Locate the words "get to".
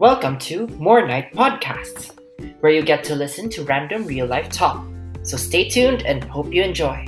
2.82-3.14